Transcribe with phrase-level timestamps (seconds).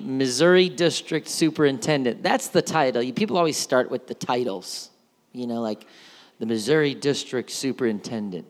[0.00, 2.22] Missouri District Superintendent.
[2.22, 3.02] That's the title.
[3.12, 4.88] People always start with the titles,
[5.32, 5.84] you know, like
[6.38, 8.46] the Missouri District Superintendent.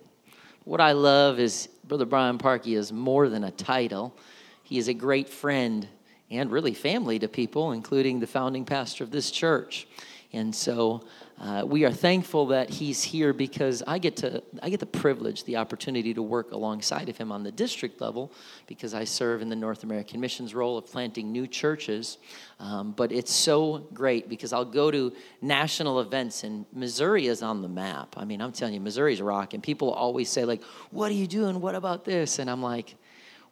[0.63, 4.17] What I love is Brother Brian Parkey is more than a title.
[4.63, 5.89] He is a great friend
[6.31, 9.89] and really family to people, including the founding pastor of this church.
[10.35, 11.05] And so
[11.39, 15.45] uh, we are thankful that he's here because I get to I get the privilege,
[15.45, 18.33] the opportunity to work alongside of him on the district level
[18.67, 22.17] because I serve in the North American Missions role of planting new churches.
[22.61, 27.61] Um, but it's so great because I'll go to national events and Missouri is on
[27.61, 28.15] the map.
[28.17, 29.61] I mean, I'm telling you, Missouri's rocking.
[29.61, 31.61] People always say like, "What are you doing?
[31.61, 32.95] What about this?" And I'm like,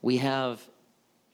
[0.01, 0.67] "We have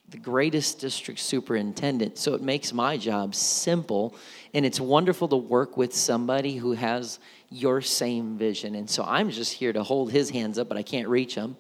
[0.09, 2.19] the greatest district superintendent.
[2.19, 4.15] So it makes my job simple.
[4.55, 7.19] And it's wonderful to work with somebody who has
[7.51, 8.75] your same vision.
[8.75, 11.57] And so I'm just here to hold his hands up, but I can't reach him.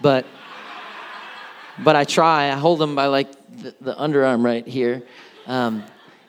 [0.00, 0.26] But
[1.78, 2.50] but I try.
[2.50, 5.02] I hold him by like the, the underarm right here.
[5.46, 5.84] Um,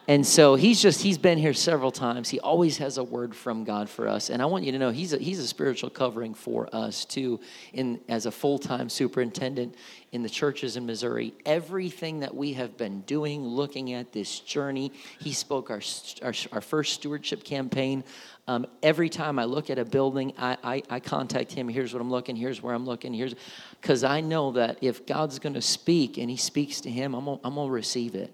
[0.09, 2.29] and so he's just he's been here several times.
[2.29, 4.29] He always has a word from god for us.
[4.29, 7.41] And i want you to know he's a, he's a spiritual covering for us too
[7.73, 9.75] in as a full-time superintendent
[10.13, 11.33] in the churches in missouri.
[11.45, 15.81] Everything that we have been doing looking at this journey he spoke our
[16.21, 18.05] our, our first stewardship campaign.
[18.47, 21.67] Um, every time i look at a building I, I, I contact him.
[21.67, 23.35] Here's what i'm looking here's where i'm looking here's
[23.81, 27.25] because i know that if god's going to speak and he speaks to him i'm
[27.25, 28.33] going to receive it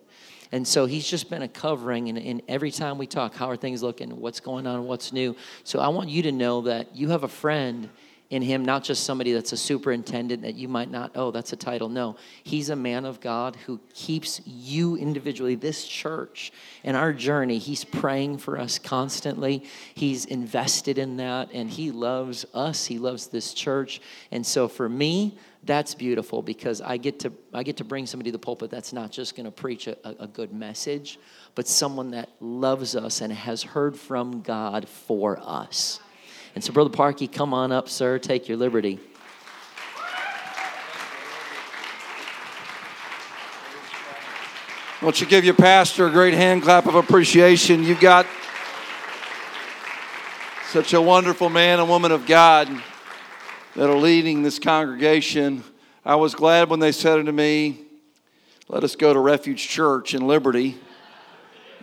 [0.54, 2.10] and so he's just been a covering.
[2.10, 4.22] And, and every time we talk, how are things looking?
[4.22, 4.86] What's going on?
[4.86, 5.36] What's new?
[5.64, 7.90] So I want you to know that you have a friend
[8.30, 11.56] in him, not just somebody that's a superintendent that you might not, oh, that's a
[11.56, 11.90] title.
[11.90, 16.52] No, he's a man of God who keeps you individually, this church,
[16.84, 17.58] and our journey.
[17.58, 19.64] He's praying for us constantly.
[19.96, 22.86] He's invested in that, and he loves us.
[22.86, 24.02] He loves this church.
[24.30, 28.32] And so for me, that's beautiful because I get to I get to bring somebody
[28.32, 31.20] to the pulpit that's not just going to preach a, a good message,
[31.56, 36.00] but someone that loves us and has heard from God for us.
[36.56, 38.20] And so, Brother Parkey, come on up, sir.
[38.20, 39.00] Take your liberty.
[45.02, 47.84] Won't you give your pastor a great hand clap of appreciation?
[47.84, 48.26] You've got
[50.70, 52.70] such a wonderful man and woman of God
[53.76, 55.64] that are leading this congregation.
[56.06, 57.80] I was glad when they said unto me,
[58.68, 60.78] Let us go to Refuge Church in Liberty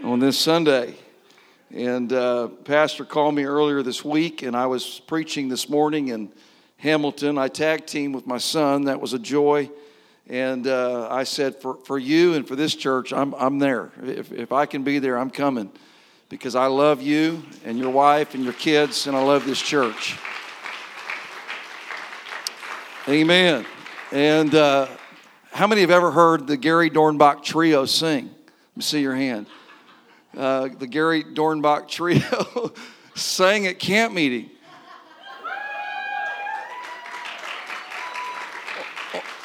[0.04, 0.94] on this Sunday.
[1.74, 6.30] And uh, Pastor called me earlier this week, and I was preaching this morning in
[6.76, 7.38] Hamilton.
[7.38, 8.84] I tag team with my son.
[8.84, 9.68] That was a joy.
[10.28, 13.90] And uh, I said, for, for you and for this church, I'm, I'm there.
[14.04, 15.72] If, if I can be there, I'm coming
[16.28, 20.16] because I love you and your wife and your kids, and I love this church.
[23.08, 23.64] Amen.
[24.12, 24.86] And uh,
[25.52, 28.26] how many have ever heard the Gary Dornbach Trio sing?
[28.26, 29.46] Let me see your hand.
[30.36, 32.74] Uh, the Gary Dornbach Trio
[33.14, 34.50] sang at camp meeting.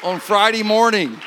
[0.02, 1.18] on Friday morning.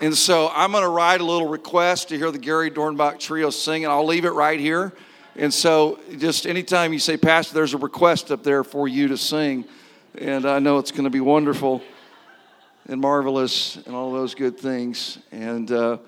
[0.00, 3.50] And so I'm going to write a little request to hear the Gary Dornbach Trio
[3.50, 4.92] sing, and I'll leave it right here.
[5.36, 9.16] And so just anytime you say, Pastor, there's a request up there for you to
[9.16, 9.64] sing
[10.18, 11.82] and I know it's going to be wonderful
[12.86, 15.18] and marvelous and all those good things.
[15.32, 15.98] And uh,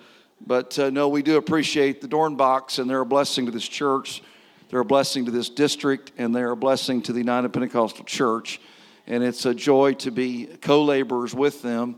[0.47, 4.23] but uh, no, we do appreciate the Dornbachs, and they're a blessing to this church.
[4.69, 8.61] They're a blessing to this district, and they're a blessing to the United Pentecostal Church.
[9.07, 11.97] And it's a joy to be co-laborers with them.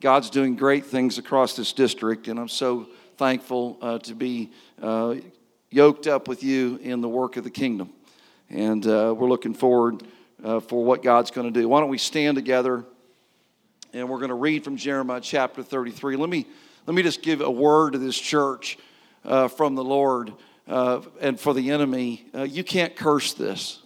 [0.00, 4.50] God's doing great things across this district, and I'm so thankful uh, to be
[4.80, 5.16] uh,
[5.70, 7.92] yoked up with you in the work of the kingdom.
[8.48, 10.02] And uh, we're looking forward
[10.42, 11.68] uh, for what God's going to do.
[11.68, 12.84] Why don't we stand together
[13.92, 16.16] and we're going to read from Jeremiah chapter 33.
[16.16, 16.46] Let me,
[16.86, 18.78] let me just give a word to this church
[19.24, 20.32] uh, from the Lord
[20.68, 22.26] uh, and for the enemy.
[22.34, 23.80] Uh, you can't curse this.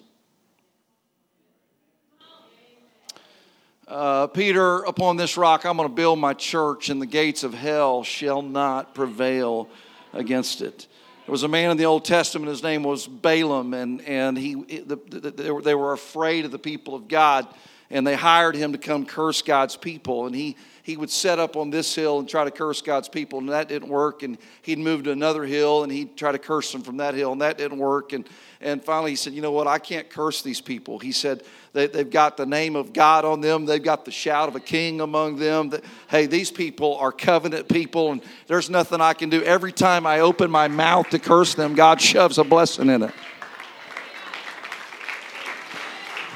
[3.87, 7.53] Uh, Peter, upon this rock I'm going to build my church, and the gates of
[7.55, 9.69] hell shall not prevail
[10.13, 10.87] against it.
[11.27, 14.55] There was a man in the Old Testament, his name was Balaam, and, and he,
[14.55, 17.47] the, the, they, were, they were afraid of the people of God,
[17.91, 20.27] and they hired him to come curse God's people.
[20.27, 23.39] And he, he would set up on this hill and try to curse God's people,
[23.39, 24.23] and that didn't work.
[24.23, 27.33] And he'd move to another hill, and he'd try to curse them from that hill,
[27.33, 28.13] and that didn't work.
[28.13, 28.29] And,
[28.61, 29.67] and finally, he said, You know what?
[29.67, 30.99] I can't curse these people.
[30.99, 31.43] He said,
[31.75, 34.61] they, have got the name of God on them, they've got the shout of a
[34.61, 35.71] king among them.
[35.71, 39.43] That, hey, these people are covenant people, and there's nothing I can do.
[39.43, 43.15] Every time I open my mouth to curse them, God shoves a blessing in it.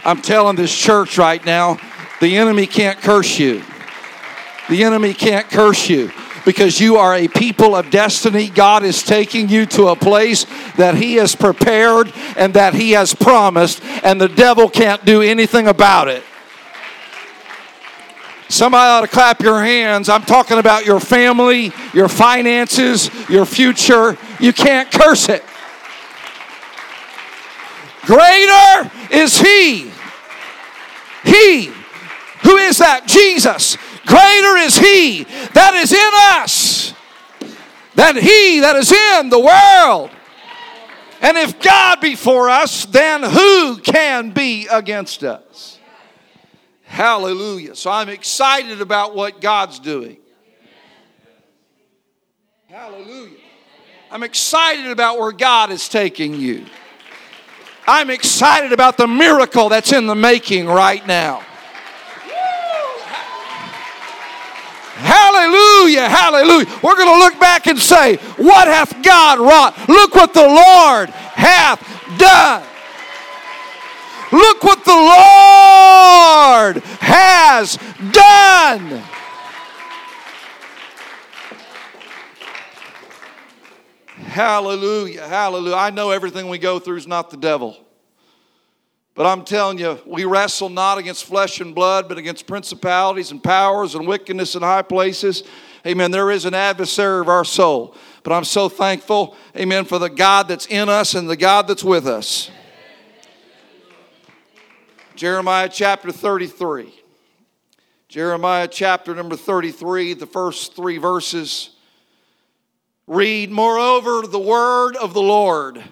[0.09, 1.79] I'm telling this church right now
[2.23, 3.63] the enemy can't curse you.
[4.71, 6.11] The enemy can't curse you.
[6.47, 8.49] because you are a people of destiny.
[8.49, 10.47] God is taking you to a place
[10.77, 15.69] that He has prepared and that He has promised, and the devil can't do anything
[15.69, 16.23] about it.
[18.49, 20.09] Somebody ought to clap your hands.
[20.09, 24.17] I'm talking about your family, your finances, your future.
[24.41, 25.45] You can't curse it.
[28.07, 29.91] Greater is He.
[31.29, 31.67] He.
[32.43, 33.07] Who is that?
[33.07, 33.77] Jesus.
[34.07, 36.95] Greater is He that is in us
[37.95, 40.11] than He that is in the world.
[41.21, 45.79] And if God be for us, then who can be against us?
[46.85, 47.75] Hallelujah.
[47.75, 50.19] So I'm excited about what God's doing.
[52.69, 53.37] Hallelujah.
[54.11, 56.65] I'm excited about where God is taking you.
[57.89, 61.41] I'm excited about the miracle that's in the making right now.
[64.99, 66.67] Hallelujah, hallelujah.
[66.83, 69.89] We're going to look back and say, What hath God wrought?
[69.89, 71.81] Look what the Lord hath
[72.19, 72.63] done.
[74.33, 77.79] Look what the Lord has
[78.13, 79.03] done.
[84.29, 85.75] Hallelujah, hallelujah.
[85.75, 87.79] I know everything we go through is not the devil.
[89.15, 93.43] But I'm telling you, we wrestle not against flesh and blood, but against principalities and
[93.43, 95.45] powers and wickedness in high places.
[95.87, 96.11] Amen.
[96.11, 97.97] There is an adversary of our soul.
[98.23, 101.83] But I'm so thankful, amen, for the God that's in us and the God that's
[101.83, 102.51] with us.
[105.17, 106.95] Jeremiah chapter 33.
[108.09, 111.71] Jeremiah chapter number 33, the first three verses
[113.09, 115.83] read, Moreover, the word of the Lord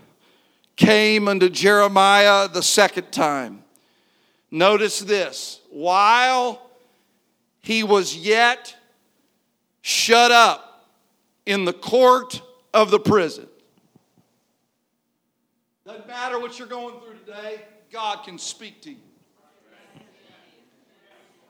[0.76, 3.64] came unto Jeremiah the second time.
[4.50, 6.70] Notice this while
[7.60, 8.76] he was yet
[9.80, 10.88] shut up
[11.46, 12.40] in the court
[12.72, 13.48] of the prison.
[15.84, 18.96] Doesn't matter what you're going through today, God can speak to you.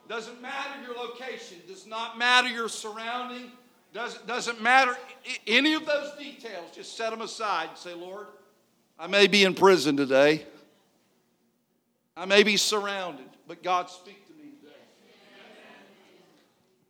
[0.07, 3.51] Doesn't matter your location, does not matter your surrounding,
[3.93, 4.95] doesn't, doesn't matter
[5.45, 6.71] any of those details.
[6.73, 8.27] Just set them aside and say, Lord,
[8.99, 10.45] I may be in prison today.
[12.15, 14.73] I may be surrounded, but God speak to me today.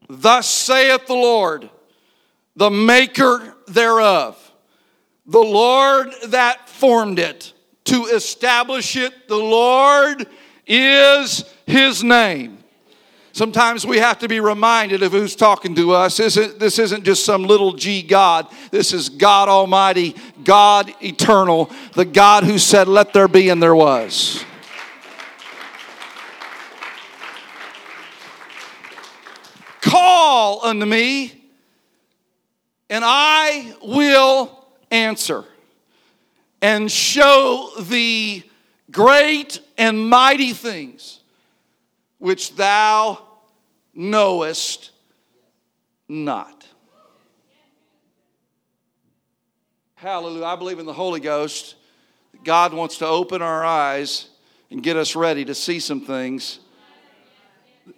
[0.09, 1.69] Thus saith the Lord,
[2.55, 4.41] the maker thereof,
[5.25, 7.53] the Lord that formed it,
[7.85, 10.27] to establish it, the Lord
[10.65, 12.56] is his name.
[13.37, 16.17] Sometimes we have to be reminded of who's talking to us.
[16.17, 18.47] This isn't, this isn't just some little g God.
[18.71, 23.75] This is God Almighty, God eternal, the God who said, Let there be, and there
[23.75, 24.43] was.
[29.81, 31.39] Call unto me,
[32.89, 35.45] and I will answer
[36.59, 38.49] and show thee
[38.89, 41.19] great and mighty things
[42.17, 43.26] which thou
[43.97, 44.91] knowest
[46.07, 46.65] not.
[49.95, 50.45] Hallelujah.
[50.45, 51.75] I believe in the Holy Ghost.
[52.43, 54.29] God wants to open our eyes
[54.69, 56.59] and get us ready to see some things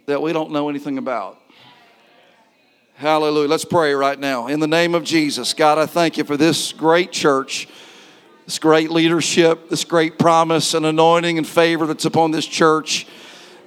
[0.05, 1.37] that we don't know anything about.
[2.95, 3.49] Hallelujah.
[3.49, 4.47] Let's pray right now.
[4.47, 7.67] In the name of Jesus, God, I thank you for this great church,
[8.45, 13.07] this great leadership, this great promise and anointing and favor that's upon this church.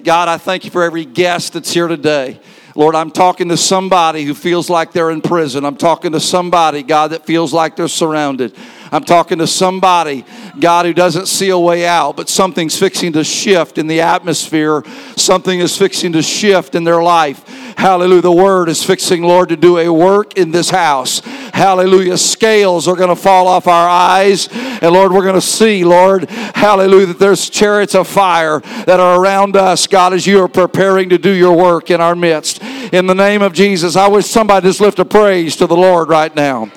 [0.03, 2.37] God, I thank you for every guest that's here today.
[2.75, 5.63] Lord, I'm talking to somebody who feels like they're in prison.
[5.63, 8.53] I'm talking to somebody, God, that feels like they're surrounded.
[8.91, 10.25] I'm talking to somebody,
[10.59, 14.83] God, who doesn't see a way out, but something's fixing to shift in the atmosphere.
[15.15, 17.47] Something is fixing to shift in their life.
[17.77, 18.21] Hallelujah.
[18.21, 21.21] The word is fixing, Lord, to do a work in this house.
[21.53, 22.17] Hallelujah.
[22.17, 24.49] Scales are going to fall off our eyes.
[24.51, 29.21] And Lord, we're going to see, Lord, hallelujah, that there's chariots of fire that are
[29.21, 32.59] around us, God, as you are preparing to do your work in our midst.
[32.91, 36.09] In the name of Jesus, I wish somebody just lift a praise to the Lord
[36.09, 36.71] right now.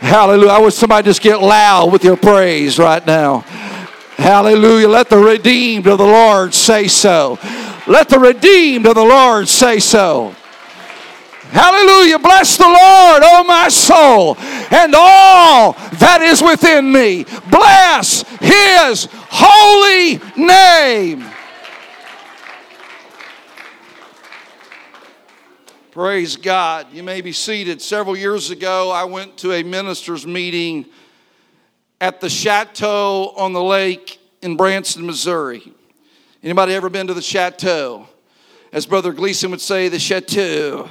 [0.00, 0.50] Hallelujah.
[0.50, 3.40] I wish somebody just get loud with your praise right now.
[4.16, 4.88] Hallelujah.
[4.88, 7.38] Let the redeemed of the Lord say so.
[7.86, 10.34] Let the redeemed of the Lord say so.
[11.52, 12.18] Hallelujah.
[12.18, 17.24] Bless the Lord, O my soul, and all that is within me.
[17.50, 21.24] Bless his holy name.
[25.90, 26.86] Praise God.
[26.92, 27.82] You may be seated.
[27.82, 30.86] Several years ago, I went to a minister's meeting
[32.00, 35.72] at the Chateau on the lake in Branson, Missouri.
[36.44, 38.06] Anybody ever been to the Chateau?
[38.72, 40.90] As Brother Gleason would say, the Chateau.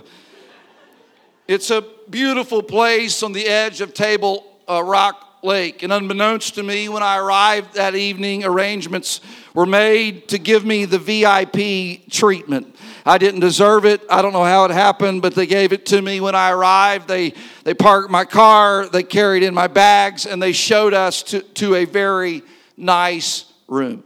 [1.50, 5.82] It's a beautiful place on the edge of Table uh, Rock Lake.
[5.82, 9.20] And unbeknownst to me, when I arrived that evening, arrangements
[9.56, 12.76] were made to give me the VIP treatment.
[13.04, 14.04] I didn't deserve it.
[14.12, 17.08] I don't know how it happened, but they gave it to me when I arrived.
[17.08, 21.42] They, they parked my car, they carried in my bags, and they showed us to,
[21.42, 22.44] to a very
[22.78, 24.04] nice room.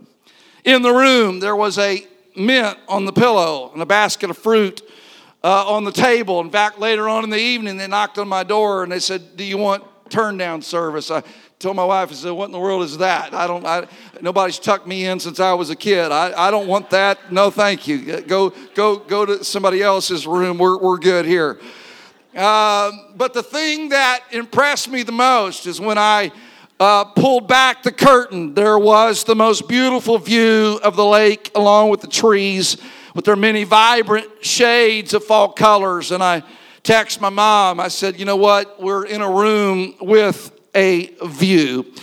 [0.63, 2.07] In the room, there was a
[2.37, 4.81] mint on the pillow and a basket of fruit
[5.43, 6.39] uh, on the table.
[6.39, 9.35] In fact, later on in the evening, they knocked on my door and they said,
[9.35, 11.11] Do you want turn down service?
[11.11, 11.23] I
[11.59, 13.33] told my wife, I said, What in the world is that?
[13.33, 13.87] I don't, I,
[14.21, 16.11] nobody's tucked me in since I was a kid.
[16.11, 17.31] I, I don't want that.
[17.31, 18.21] No, thank you.
[18.21, 20.57] Go, go, go to somebody else's room.
[20.57, 21.59] We're, we're good here.
[22.35, 26.31] Uh, but the thing that impressed me the most is when I
[26.79, 31.89] uh, pulled back the curtain, there was the most beautiful view of the lake along
[31.89, 32.77] with the trees
[33.13, 36.11] with their many vibrant shades of fall colors.
[36.11, 36.43] And I
[36.83, 38.81] text my mom, I said, you know what?
[38.81, 41.93] We're in a room with a view.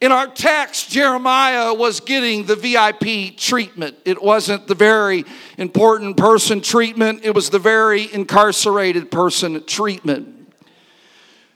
[0.00, 3.96] In our text, Jeremiah was getting the VIP treatment.
[4.04, 5.24] It wasn't the very
[5.56, 10.52] important person treatment, it was the very incarcerated person treatment.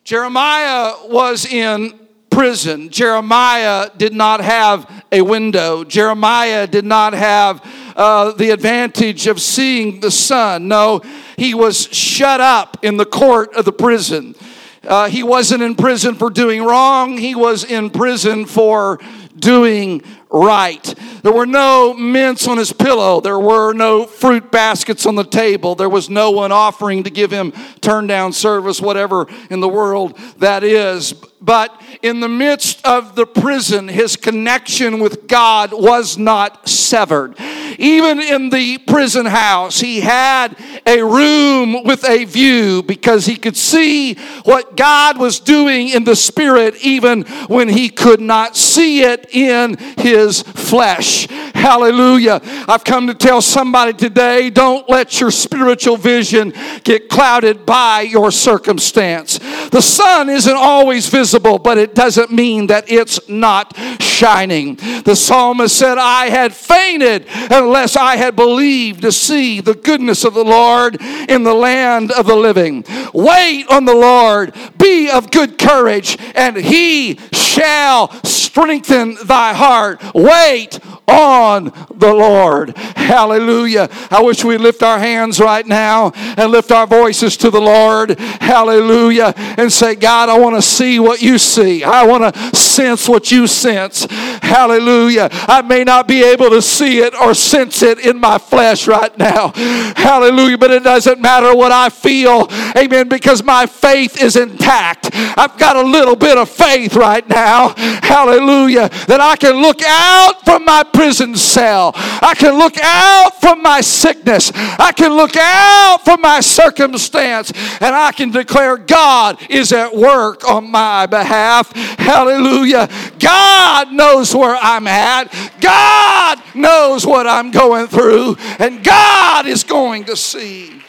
[0.02, 2.01] Jeremiah was in
[2.32, 2.88] prison.
[2.88, 5.84] Jeremiah did not have a window.
[5.84, 7.62] Jeremiah did not have
[7.94, 10.66] uh, the advantage of seeing the sun.
[10.66, 11.02] No,
[11.36, 14.34] he was shut up in the court of the prison.
[14.82, 18.98] Uh, he wasn't in prison for doing wrong, he was in prison for
[19.42, 20.94] doing right.
[21.22, 23.20] There were no mints on his pillow.
[23.20, 25.74] There were no fruit baskets on the table.
[25.74, 30.16] There was no one offering to give him turn down service, whatever in the world
[30.38, 31.12] that is.
[31.42, 37.34] But in the midst of the prison, his connection with God was not severed.
[37.78, 40.56] Even in the prison house, he had
[40.86, 46.14] a room with a view because he could see what God was doing in the
[46.14, 51.26] spirit even when he could not see it in his flesh.
[51.54, 52.40] Hallelujah.
[52.68, 58.30] I've come to tell somebody today don't let your spiritual vision get clouded by your
[58.30, 59.38] circumstance.
[59.70, 64.74] The sun isn't always visible, but it doesn't mean that it's not shining.
[65.04, 70.34] The psalmist said, I had fainted unless I had believed to see the goodness of
[70.34, 72.84] the Lord in the land of the living.
[73.14, 78.08] Wait on the Lord, be of good courage, and he shall
[78.52, 79.98] strengthen thy heart.
[80.14, 80.78] Wait
[81.08, 82.76] on the Lord.
[82.76, 83.88] Hallelujah.
[84.10, 88.18] I wish we lift our hands right now and lift our voices to the Lord.
[88.18, 89.32] Hallelujah.
[89.36, 91.82] And say, God, I want to see what you see.
[91.82, 94.04] I want to sense what you sense.
[94.42, 95.28] Hallelujah.
[95.32, 99.16] I may not be able to see it or sense it in my flesh right
[99.16, 99.52] now.
[99.96, 100.58] Hallelujah.
[100.58, 102.48] But it doesn't matter what I feel.
[102.76, 103.08] Amen.
[103.08, 105.10] Because my faith is intact.
[105.14, 107.74] I've got a little bit of faith right now.
[108.02, 108.41] Hallelujah.
[108.46, 111.92] That I can look out from my prison cell.
[111.94, 114.52] I can look out from my sickness.
[114.54, 117.52] I can look out from my circumstance.
[117.80, 121.72] And I can declare God is at work on my behalf.
[121.72, 122.88] Hallelujah.
[123.18, 125.32] God knows where I'm at.
[125.60, 128.36] God knows what I'm going through.
[128.58, 130.82] And God is going to see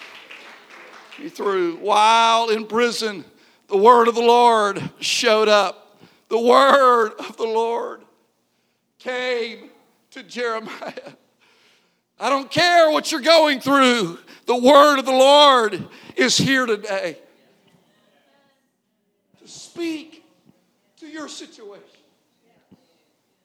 [1.20, 1.78] me through.
[1.78, 3.24] While in prison,
[3.68, 5.83] the word of the Lord showed up.
[6.34, 8.02] The word of the Lord
[8.98, 9.70] came
[10.10, 11.13] to Jeremiah.
[12.20, 17.20] I don't care what you're going through, the word of the Lord is here today
[19.44, 20.25] to speak
[21.02, 21.86] to your situation.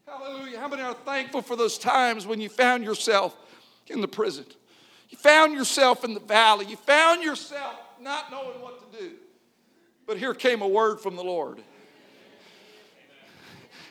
[0.07, 0.59] Hallelujah.
[0.59, 3.37] How many are thankful for those times when you found yourself
[3.89, 4.47] in the prison?
[5.11, 6.65] You found yourself in the valley.
[6.65, 9.11] You found yourself not knowing what to do.
[10.07, 11.63] But here came a word from the Lord.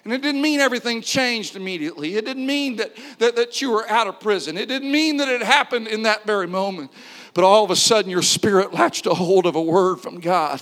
[0.07, 2.15] And it didn't mean everything changed immediately.
[2.15, 4.57] It didn't mean that, that, that you were out of prison.
[4.57, 6.91] It didn't mean that it happened in that very moment
[7.37, 10.59] but all of a sudden your spirit latched a hold of a word from God.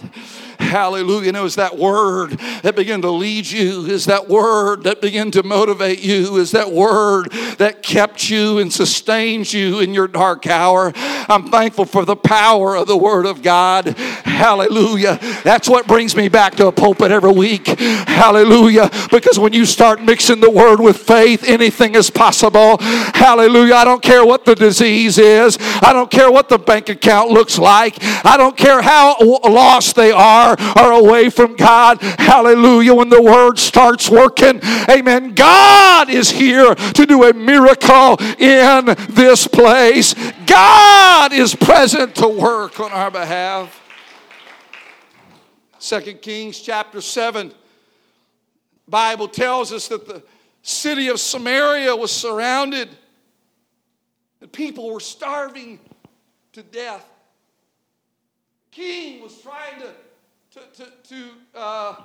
[0.59, 1.29] Hallelujah.
[1.29, 2.31] And it was that word
[2.63, 6.69] that began to lead you, is that word that began to motivate you, is that
[6.69, 10.91] word that kept you and sustains you in your dark hour.
[10.95, 13.97] I'm thankful for the power of the word of God.
[13.97, 15.17] Hallelujah.
[15.45, 17.67] That's what brings me back to a pulpit every week.
[17.67, 18.89] Hallelujah.
[19.11, 22.79] Because when you start mixing the word with faith, anything is possible.
[22.79, 23.75] Hallelujah.
[23.75, 27.57] I don't care what the disease is, I don't care what the bank account looks
[27.57, 27.97] like.
[28.25, 32.01] I don't care how lost they are or away from God.
[32.01, 32.93] Hallelujah.
[32.93, 35.33] When the word starts working, amen.
[35.35, 40.15] God is here to do a miracle in this place.
[40.45, 43.81] God is present to work on our behalf.
[45.79, 47.53] Second Kings chapter 7.
[48.87, 50.23] Bible tells us that the
[50.61, 52.89] city of Samaria was surrounded.
[54.39, 55.79] The people were starving
[56.55, 57.05] to death.
[58.71, 59.91] King was trying to,
[60.51, 61.95] to, to, to uh,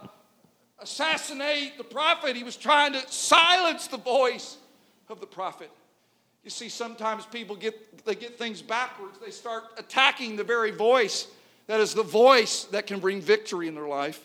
[0.80, 2.34] assassinate the prophet.
[2.34, 4.56] He was trying to silence the voice
[5.08, 5.70] of the prophet.
[6.42, 9.18] You see, sometimes people get they get things backwards.
[9.24, 11.28] They start attacking the very voice
[11.66, 14.20] that is the voice that can bring victory in their life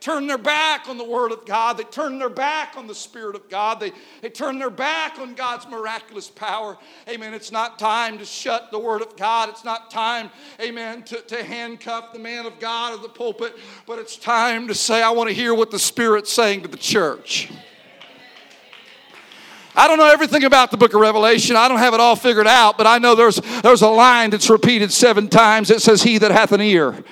[0.00, 1.76] turn their back on the Word of God.
[1.76, 3.80] They turn their back on the Spirit of God.
[3.80, 3.92] They,
[4.22, 6.78] they turn their back on God's miraculous power.
[7.08, 7.34] Amen.
[7.34, 9.50] It's not time to shut the Word of God.
[9.50, 10.30] It's not time,
[10.60, 14.74] amen, to, to handcuff the man of God of the pulpit, but it's time to
[14.74, 17.50] say, I want to hear what the Spirit's saying to the church.
[19.76, 21.56] I don't know everything about the book of Revelation.
[21.56, 24.50] I don't have it all figured out, but I know there's, there's a line that's
[24.50, 25.70] repeated seven times.
[25.70, 27.04] It says, He that hath an ear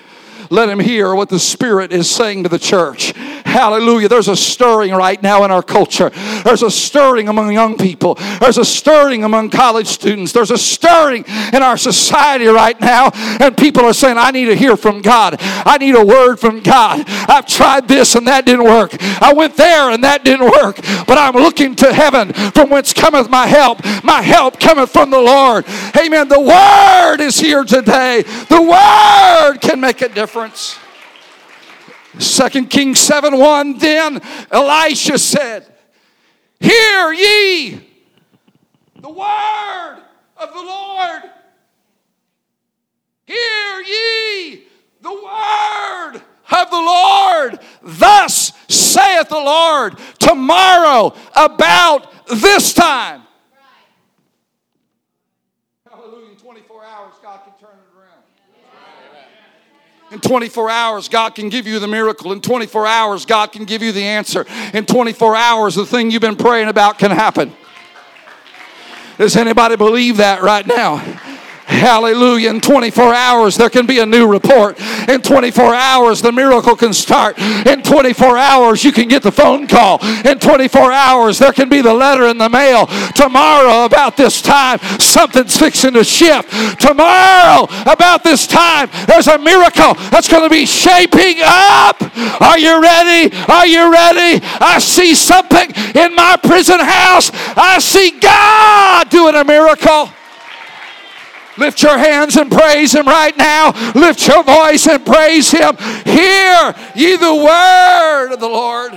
[0.50, 3.12] let him hear what the Spirit is saying to the church.
[3.44, 4.08] Hallelujah.
[4.08, 6.10] There's a stirring right now in our culture.
[6.44, 8.14] There's a stirring among young people.
[8.40, 10.32] There's a stirring among college students.
[10.32, 13.10] There's a stirring in our society right now.
[13.40, 15.36] And people are saying, I need to hear from God.
[15.40, 17.04] I need a word from God.
[17.06, 18.96] I've tried this and that didn't work.
[19.00, 20.76] I went there and that didn't work.
[21.06, 23.84] But I'm looking to heaven from whence cometh my help.
[24.04, 25.66] My help cometh from the Lord.
[25.98, 26.28] Amen.
[26.28, 28.22] The word is here today.
[28.22, 30.78] The word can make a difference difference.
[32.18, 35.66] Second Kings 7 1 Then Elisha said,
[36.60, 37.80] Hear ye
[39.00, 40.02] the word
[40.36, 41.22] of the Lord.
[43.26, 44.64] Hear ye
[45.00, 47.60] the word of the Lord.
[47.82, 53.22] Thus saith the Lord, tomorrow about this time.
[55.88, 56.30] Hallelujah.
[56.30, 57.87] In 24 hours, God can turn.
[60.10, 62.32] In 24 hours, God can give you the miracle.
[62.32, 64.46] In 24 hours, God can give you the answer.
[64.72, 67.52] In 24 hours, the thing you've been praying about can happen.
[69.18, 71.37] Does anybody believe that right now?
[71.78, 72.50] Hallelujah.
[72.50, 74.78] In 24 hours, there can be a new report.
[75.08, 77.38] In 24 hours, the miracle can start.
[77.38, 80.04] In 24 hours, you can get the phone call.
[80.24, 82.86] In 24 hours, there can be the letter in the mail.
[83.14, 86.50] Tomorrow, about this time, something's fixing to shift.
[86.80, 92.02] Tomorrow, about this time, there's a miracle that's going to be shaping up.
[92.40, 93.34] Are you ready?
[93.48, 94.44] Are you ready?
[94.60, 97.30] I see something in my prison house.
[97.56, 100.10] I see God doing a miracle.
[101.58, 103.72] Lift your hands and praise Him right now.
[103.94, 105.76] Lift your voice and praise Him.
[106.04, 108.92] Hear ye the word of the Lord.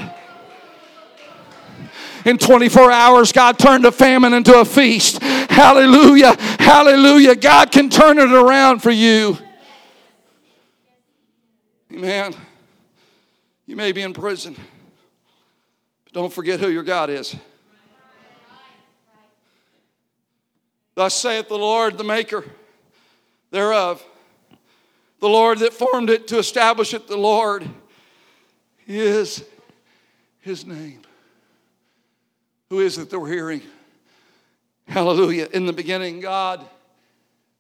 [2.24, 5.22] In 24 hours, God turned a famine into a feast.
[5.22, 6.36] Hallelujah.
[6.60, 7.36] Hallelujah.
[7.36, 9.38] God can turn it around for you.
[11.92, 12.36] Amen.
[13.66, 14.56] You may be in prison,
[16.04, 17.36] but don't forget who your God is.
[20.96, 22.44] Thus saith the Lord, the maker
[23.52, 24.04] thereof.
[25.20, 27.70] The Lord that formed it to establish it, the Lord
[28.88, 29.44] is
[30.40, 31.02] his name.
[32.70, 33.62] Who is it that we're hearing?
[34.88, 35.48] Hallelujah.
[35.54, 36.66] In the beginning, God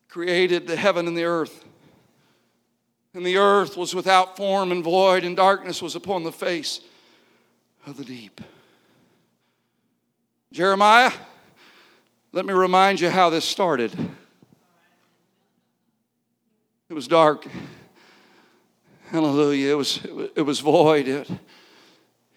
[0.09, 1.63] created the heaven and the earth.
[3.13, 6.81] And the earth was without form and void, and darkness was upon the face
[7.85, 8.41] of the deep.
[10.51, 11.11] Jeremiah
[12.33, 13.91] let me remind you how this started.
[16.89, 17.45] It was dark.
[19.09, 19.71] Hallelujah.
[19.71, 19.99] It was,
[20.35, 21.07] it was void.
[21.07, 21.29] It,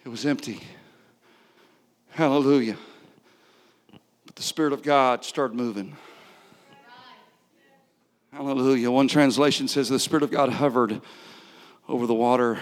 [0.04, 0.60] it was empty.
[2.10, 2.76] Hallelujah.
[4.26, 5.96] But the Spirit of God started moving.
[8.32, 8.90] Hallelujah.
[8.90, 11.00] One translation says the Spirit of God hovered
[11.88, 12.58] over the water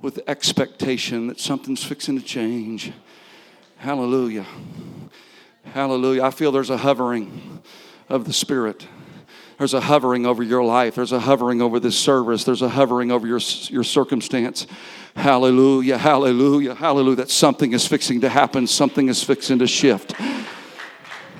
[0.00, 2.92] with expectation that something's fixing to change.
[3.76, 4.46] Hallelujah.
[5.72, 6.22] Hallelujah.
[6.22, 7.62] I feel there's a hovering
[8.08, 8.86] of the Spirit.
[9.58, 10.94] There's a hovering over your life.
[10.94, 12.44] There's a hovering over this service.
[12.44, 14.66] There's a hovering over your, your circumstance.
[15.14, 17.16] Hallelujah, hallelujah, hallelujah.
[17.16, 20.12] That something is fixing to happen, something is fixing to shift.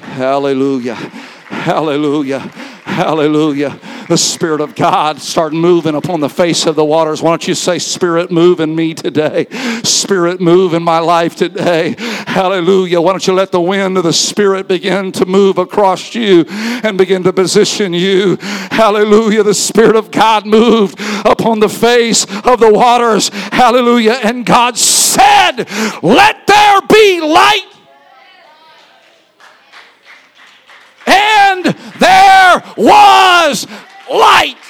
[0.01, 7.23] Hallelujah, hallelujah, hallelujah the Spirit of God start moving upon the face of the waters.
[7.23, 9.47] Why don't you say, Spirit, move in me today?
[9.83, 11.95] Spirit, move in my life today.
[11.99, 13.01] Hallelujah.
[13.01, 16.97] Why don't you let the wind of the Spirit begin to move across you and
[16.99, 18.37] begin to position you?
[18.41, 19.43] Hallelujah.
[19.43, 23.29] The Spirit of God moved upon the face of the waters.
[23.29, 24.21] Hallelujah.
[24.23, 25.65] And God said,
[26.03, 27.73] Let there be light.
[31.07, 31.65] And
[31.99, 33.67] there was
[34.11, 34.66] light.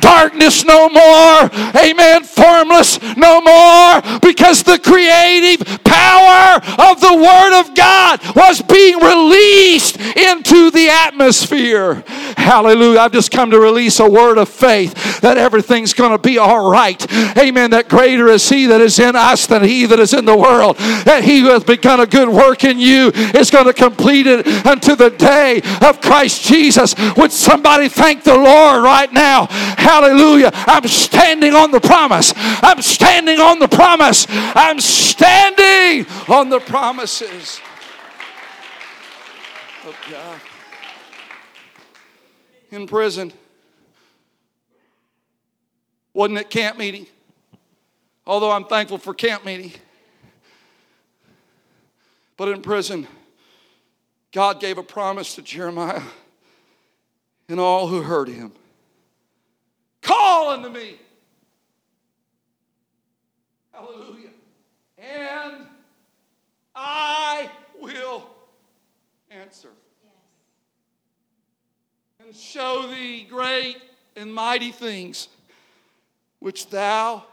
[0.00, 1.50] Darkness no more.
[1.76, 2.24] Amen.
[2.24, 6.56] Formless no more because the creative power
[6.90, 12.02] of the Word of God was being released into the atmosphere.
[12.36, 13.00] Hallelujah.
[13.00, 16.70] I've just come to release a word of faith that everything's going to be all
[16.70, 17.04] right.
[17.36, 17.70] Amen.
[17.70, 20.76] That greater is He that is in us than He that is in the world.
[21.04, 24.46] That He who has begun a good work in you is going to complete it
[24.66, 26.94] unto the day of Christ Jesus.
[27.16, 29.46] Would somebody thank the Lord right now?
[29.88, 30.50] Hallelujah.
[30.52, 32.34] I'm standing on the promise.
[32.36, 34.26] I'm standing on the promise.
[34.28, 37.58] I'm standing on the promises
[39.86, 40.40] of God.
[42.70, 43.32] In prison,
[46.12, 47.06] wasn't it camp meeting?
[48.26, 49.72] Although I'm thankful for camp meeting.
[52.36, 53.06] But in prison,
[54.32, 56.02] God gave a promise to Jeremiah
[57.48, 58.52] and all who heard him.
[60.08, 60.94] Call unto me.
[63.70, 64.30] Hallelujah.
[64.96, 65.66] And
[66.74, 68.26] I will
[69.30, 69.68] answer.
[72.24, 73.76] And show thee great
[74.16, 75.28] and mighty things
[76.38, 77.24] which thou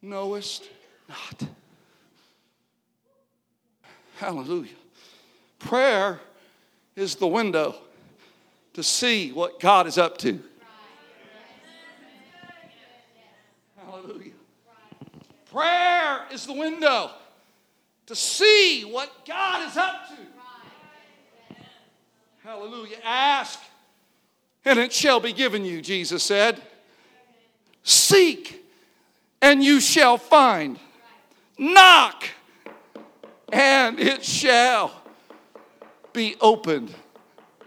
[0.00, 0.64] knowest
[1.06, 1.48] not.
[4.16, 4.70] Hallelujah.
[5.58, 6.18] Prayer
[6.96, 7.74] is the window
[8.72, 10.42] to see what God is up to.
[13.94, 14.32] Hallelujah.
[15.54, 17.12] Prayer is the window
[18.06, 21.56] to see what God is up to.
[22.42, 22.96] Hallelujah.
[23.04, 23.60] Ask,
[24.64, 26.60] and it shall be given you, Jesus said.
[27.84, 28.66] Seek,
[29.40, 30.76] and you shall find.
[31.56, 32.24] Knock,
[33.52, 34.90] and it shall
[36.12, 36.92] be opened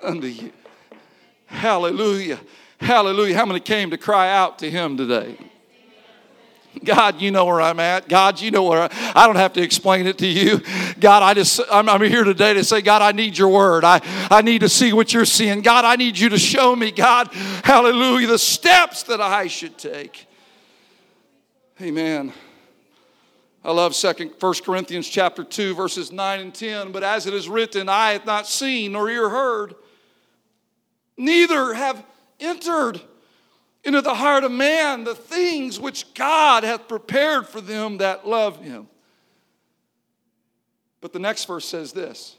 [0.04, 0.52] unto you.
[1.46, 2.42] Hallelujah.
[2.82, 3.38] Hallelujah.
[3.38, 5.38] How many came to cry out to him today?
[6.84, 8.08] God, you know where I'm at.
[8.08, 10.62] God, you know where I, I don't have to explain it to you.
[11.00, 13.84] God, I just I'm, I'm, here today to say, God, I need your word.
[13.84, 15.62] I, I need to see what you're seeing.
[15.62, 20.26] God, I need you to show me, God, hallelujah, the steps that I should take.
[21.82, 22.34] Amen.
[23.64, 26.92] I love second First Corinthians chapter 2, verses 9 and 10.
[26.92, 29.76] But as it is written, I have not seen nor ear heard,
[31.18, 32.04] neither have
[32.40, 33.02] entered
[33.88, 38.62] into the heart of man the things which God hath prepared for them that love
[38.62, 38.90] him.
[41.00, 42.36] But the next verse says this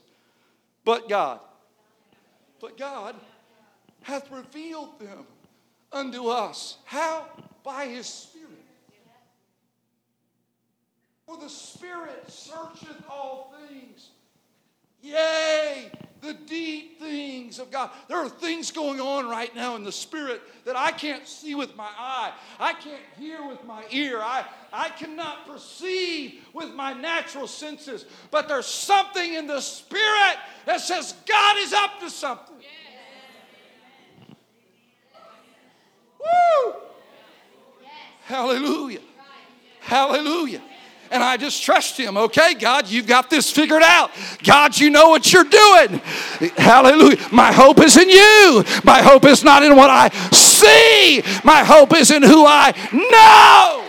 [0.84, 1.40] But God,
[2.60, 3.16] but God
[4.02, 5.24] hath revealed them
[5.90, 6.76] unto us.
[6.84, 7.24] How?
[7.64, 8.48] By his Spirit.
[11.26, 14.10] For the Spirit searcheth all things.
[15.00, 17.90] Yea, the deep things of God.
[18.08, 21.76] There are things going on right now in the spirit that I can't see with
[21.76, 22.32] my eye.
[22.58, 24.18] I can't hear with my ear.
[24.20, 28.04] I, I cannot perceive with my natural senses.
[28.30, 32.56] But there's something in the spirit that says God is up to something.
[36.18, 36.74] Woo!
[38.24, 39.00] Hallelujah.
[39.80, 40.62] Hallelujah
[41.10, 42.16] and I just trust Him.
[42.16, 44.10] Okay, God, you've got this figured out.
[44.42, 46.00] God, you know what you're doing.
[46.56, 47.18] Hallelujah.
[47.32, 48.64] My hope is in you.
[48.84, 53.84] My hope is not in what I see, my hope is in who I know.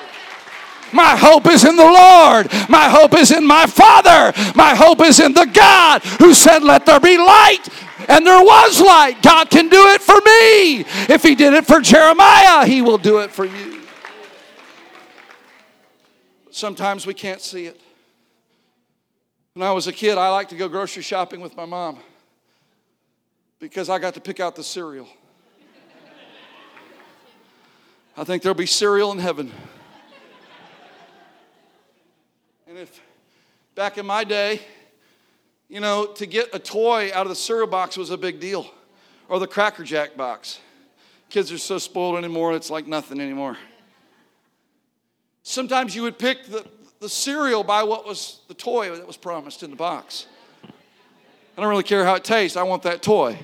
[0.91, 2.51] My hope is in the Lord.
[2.67, 4.34] My hope is in my Father.
[4.55, 7.67] My hope is in the God who said, Let there be light.
[8.08, 9.21] And there was light.
[9.21, 10.86] God can do it for me.
[11.13, 13.68] If He did it for Jeremiah, He will do it for you.
[16.60, 17.80] Sometimes we can't see it.
[19.54, 22.00] When I was a kid, I liked to go grocery shopping with my mom
[23.60, 25.08] because I got to pick out the cereal.
[28.17, 29.54] I think there'll be cereal in heaven.
[32.67, 33.02] And if
[33.74, 34.60] back in my day,
[35.69, 38.69] you know, to get a toy out of the cereal box was a big deal,
[39.30, 40.60] or the Cracker Jack box.
[41.30, 43.58] Kids are so spoiled anymore, it's like nothing anymore.
[45.43, 46.65] Sometimes you would pick the,
[46.99, 50.28] the cereal by what was the toy that was promised in the box.
[50.63, 53.38] I don't really care how it tastes, I want that toy.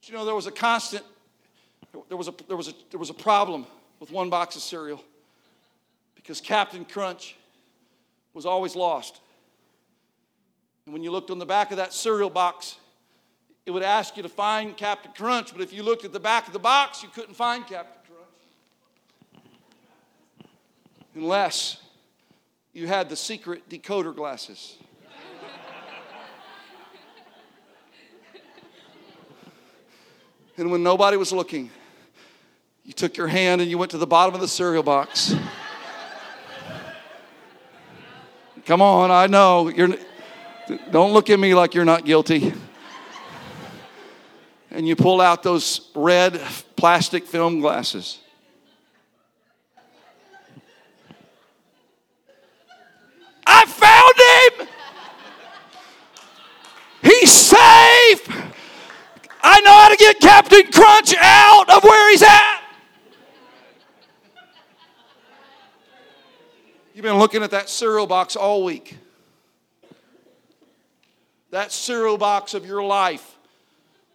[0.00, 1.04] But you know, there was a constant,
[2.08, 3.66] there was a, there, was a, there was a problem
[4.00, 5.02] with one box of cereal
[6.14, 7.36] because Captain Crunch
[8.34, 9.20] was always lost.
[10.86, 12.76] And when you looked on the back of that cereal box,
[13.64, 16.48] it would ask you to find Captain Crunch, but if you looked at the back
[16.48, 18.01] of the box, you couldn't find Captain
[21.14, 21.78] unless
[22.72, 24.76] you had the secret decoder glasses.
[30.56, 31.70] And when nobody was looking,
[32.84, 35.34] you took your hand and you went to the bottom of the cereal box.
[38.66, 39.68] Come on, I know.
[39.68, 39.96] You're,
[40.90, 42.52] don't look at me like you're not guilty.
[44.70, 46.40] And you pull out those red
[46.76, 48.20] plastic film glasses.
[53.46, 53.66] I
[57.02, 58.28] He's safe!
[59.42, 62.62] I know how to get Captain Crunch out of where he's at!
[66.94, 68.96] You've been looking at that cereal box all week.
[71.50, 73.36] That cereal box of your life,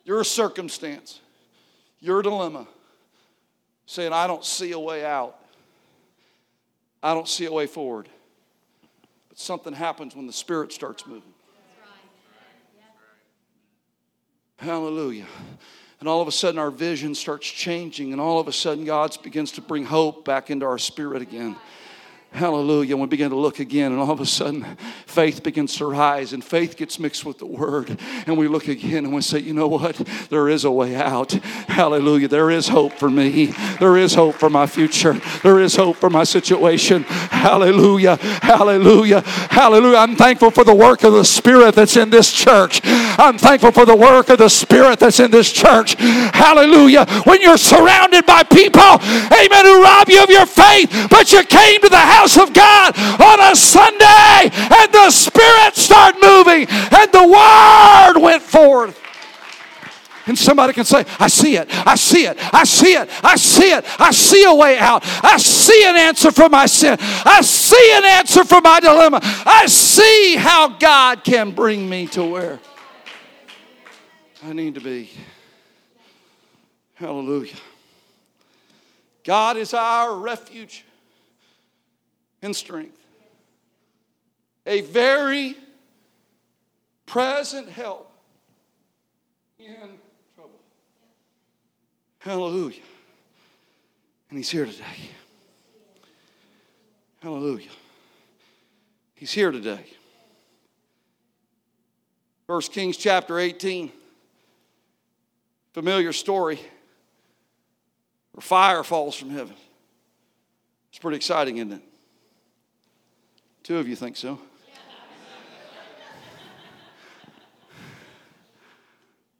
[0.05, 1.19] your circumstance,
[1.99, 2.67] your dilemma,
[3.85, 5.37] saying, I don't see a way out.
[7.01, 8.09] I don't see a way forward.
[9.37, 11.33] But something happens when the Spirit starts moving.
[14.57, 15.27] Hallelujah.
[15.99, 19.15] And all of a sudden, our vision starts changing, and all of a sudden, God
[19.21, 21.55] begins to bring hope back into our spirit again.
[22.31, 22.93] Hallelujah.
[22.93, 24.63] And we begin to look again, and all of a sudden,
[25.05, 27.97] faith begins to rise, and faith gets mixed with the word.
[28.27, 29.95] And we look again and we say, you know what?
[30.29, 31.31] There is a way out.
[31.31, 32.27] Hallelujah.
[32.27, 33.53] There is hope for me.
[33.79, 35.13] There is hope for my future.
[35.41, 37.03] There is hope for my situation.
[37.03, 38.17] Hallelujah.
[38.17, 39.21] Hallelujah.
[39.21, 39.97] Hallelujah.
[39.97, 42.81] I'm thankful for the work of the Spirit that's in this church.
[43.17, 45.95] I'm thankful for the work of the Spirit that's in this church.
[45.97, 47.05] Hallelujah.
[47.23, 51.81] When you're surrounded by people, amen, who rob you of your faith, but you came
[51.81, 57.27] to the house of God on a Sunday and the Spirit started moving and the
[57.27, 59.03] Word went forth.
[60.27, 63.71] And somebody can say, I see it, I see it, I see it, I see
[63.71, 65.01] it, I see a way out.
[65.23, 66.97] I see an answer for my sin.
[66.99, 69.19] I see an answer for my dilemma.
[69.23, 72.59] I see how God can bring me to where
[74.47, 75.09] I need to be.
[76.93, 77.57] Hallelujah.
[79.25, 80.85] God is our refuge
[82.41, 82.97] and strength,
[84.65, 85.57] a very
[87.05, 88.09] present help
[89.59, 89.75] in
[90.33, 90.59] trouble.
[92.19, 92.79] Hallelujah.
[94.29, 94.85] And He's here today.
[97.21, 97.71] Hallelujah.
[99.13, 99.83] He's here today.
[102.47, 103.91] First Kings chapter 18.
[105.77, 106.59] Familiar story
[108.31, 109.53] where fire falls from heaven.
[110.89, 111.81] It's pretty exciting, isn't it?
[113.61, 114.39] Two of you think so.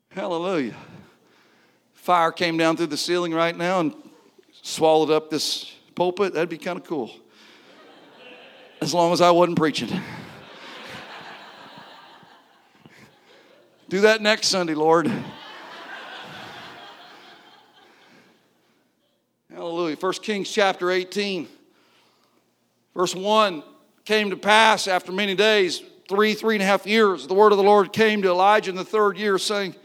[0.10, 0.76] Hallelujah.
[1.93, 3.95] Fire came down through the ceiling right now and
[4.62, 6.36] swallowed up this pulpit.
[6.36, 7.10] That'd be kind of cool.
[8.80, 9.89] As long as I wasn't preaching.
[13.89, 15.12] Do that next Sunday, Lord.
[19.67, 19.97] Hallelujah.
[19.97, 21.45] First Kings chapter 18,
[22.95, 23.62] verse 1
[24.06, 27.58] came to pass after many days, three, three and a half years, the word of
[27.58, 29.75] the Lord came to Elijah in the third year, saying,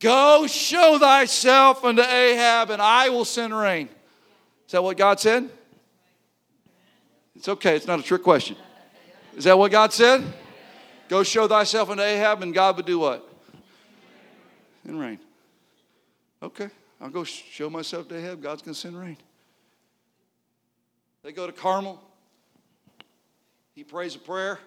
[0.00, 3.90] Go show thyself unto Ahab, and I will send rain.
[4.64, 5.50] Is that what God said?
[7.36, 8.56] It's okay, it's not a trick question.
[9.36, 10.24] Is that what God said?
[11.10, 13.28] Go show thyself unto Ahab, and God would do what?
[14.84, 15.18] And rain.
[16.42, 16.70] Okay,
[17.02, 18.40] I'll go show myself to Ahab.
[18.40, 19.16] God's going to send rain.
[21.24, 22.00] They go to Carmel.
[23.74, 24.60] He prays a prayer.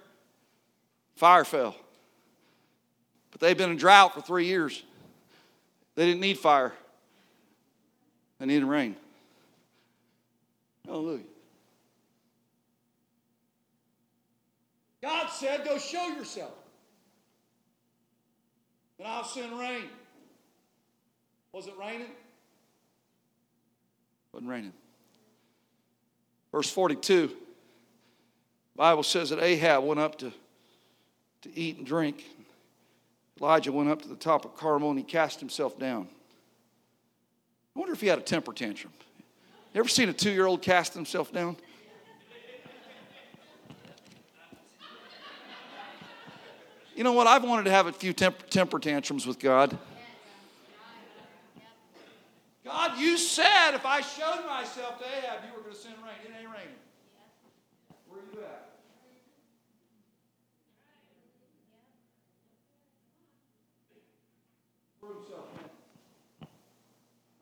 [1.15, 1.75] Fire fell.
[3.31, 4.83] But they've been in drought for three years.
[5.95, 6.73] They didn't need fire,
[8.39, 8.97] they needed rain.
[10.85, 11.23] Hallelujah.
[15.01, 16.53] God said, Go show yourself,
[18.99, 19.85] and I'll send rain.
[21.53, 22.07] Was it raining?
[24.35, 24.73] Wasn't raining.
[26.51, 27.31] Verse 42.
[28.75, 30.33] Bible says that Ahab went up to,
[31.43, 32.21] to eat and drink.
[33.39, 36.09] Elijah went up to the top of Carmel and he cast himself down.
[37.73, 38.91] I wonder if he had a temper tantrum.
[39.73, 41.55] You ever seen a two year old cast himself down?
[46.93, 47.27] You know what?
[47.27, 49.77] I've wanted to have a few temper, temper tantrums with God.
[52.65, 56.15] God, you said if I showed myself to Ahab, you were going to send rain.
[56.23, 56.79] It ain't raining.
[58.07, 58.69] Where are you at?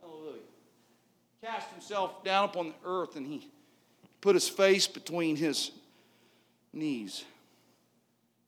[0.02, 0.40] Hallelujah.
[1.44, 3.48] Cast himself down upon the earth and he
[4.20, 5.72] put his face between his
[6.74, 7.24] knees.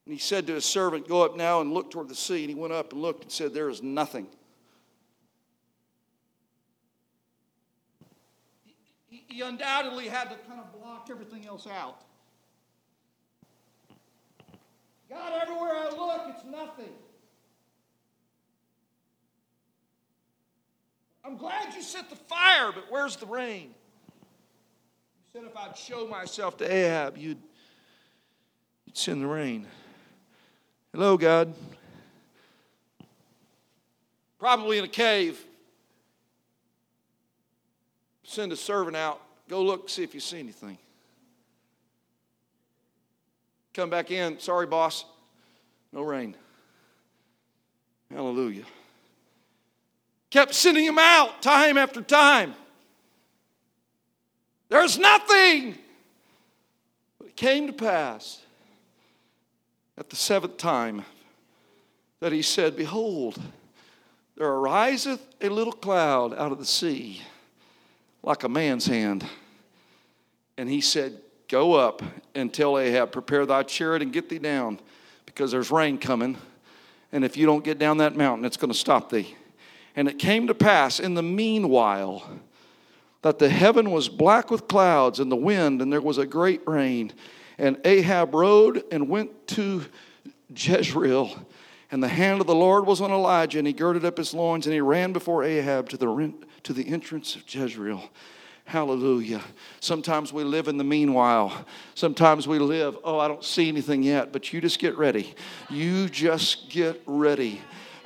[0.06, 2.42] And he said to his servant, Go up now and look toward the sea.
[2.42, 4.28] And he went up and looked and said, There is nothing.
[9.36, 12.02] He, undoubtedly had to kind of block everything else out.
[15.10, 16.94] God, everywhere I look, it's nothing.
[21.24, 23.74] I'm glad you set the fire, but where's the rain?
[23.74, 27.40] You said if I'd show myself to Ahab, you'd,
[28.86, 29.68] you'd send the rain.
[30.94, 31.54] Hello, God.
[34.40, 35.44] Probably in a cave.
[38.24, 39.22] Send a servant out.
[39.48, 40.78] Go look, see if you see anything.
[43.74, 44.40] Come back in.
[44.40, 45.06] Sorry, boss.
[45.92, 46.36] No rain.
[48.10, 48.64] Hallelujah.
[50.30, 52.56] Kept sending him out time after time.
[54.70, 55.78] There's nothing.
[57.20, 58.42] But it came to pass
[59.98, 61.06] at the seventh time
[62.20, 63.40] that he said, Behold,
[64.38, 67.22] there ariseth a little cloud out of the sea
[68.26, 69.26] like a man's hand.
[70.58, 72.02] And he said, Go up
[72.34, 74.80] and tell Ahab, prepare thy chariot and get thee down,
[75.28, 76.38] because there's rain coming.
[77.12, 79.36] And if you don't get down that mountain, it's going to stop thee.
[79.96, 82.28] And it came to pass in the meanwhile
[83.22, 86.68] that the heaven was black with clouds and the wind, and there was a great
[86.68, 87.14] rain.
[87.60, 89.84] And Ahab rode and went to
[90.56, 91.46] Jezreel.
[91.92, 94.66] And the hand of the Lord was on Elijah, and he girded up his loins,
[94.66, 98.10] and he ran before Ahab to the, to the entrance of Jezreel.
[98.66, 99.42] Hallelujah.
[99.80, 101.66] Sometimes we live in the meanwhile.
[101.94, 105.36] Sometimes we live, oh, I don't see anything yet, but you just get ready.
[105.70, 107.62] You just get ready.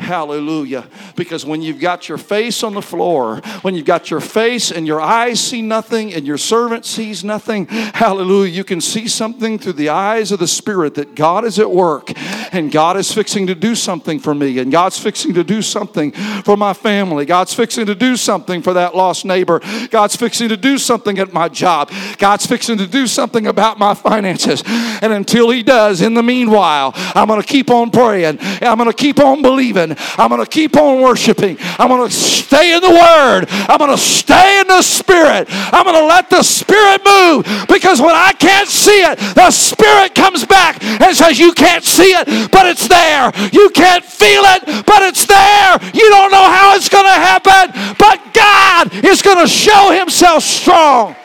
[0.10, 0.88] Hallelujah.
[1.16, 4.88] Because when you've got your face on the floor, when you've got your face and
[4.88, 9.74] your eyes see nothing and your servant sees nothing, hallelujah, you can see something through
[9.74, 12.12] the eyes of the Spirit that God is at work
[12.52, 16.12] and God is fixing to do something for me and God's fixing to do something
[16.44, 17.26] for my family.
[17.26, 19.62] God's fixing to do something for that lost neighbor.
[19.92, 21.92] God's fixing to do something at my job.
[22.18, 24.64] God's fixing to do something about my finances.
[24.66, 28.40] And until He does, in the meanwhile, I'm going to keep on praying.
[28.42, 29.98] I'm going to keep on believing.
[30.18, 31.58] I'm going to keep on worshiping.
[31.78, 33.46] I'm going to stay in the Word.
[33.70, 35.48] I'm going to stay in the Spirit.
[35.50, 40.16] I'm going to let the Spirit move because when I can't see it, the Spirit
[40.16, 43.32] comes back and says, You can't see it, but it's there.
[43.52, 45.80] You can't feel it, but it's there.
[45.94, 50.44] You don't know how it's going to happen, but God is going to show Himself
[50.44, 51.16] strong.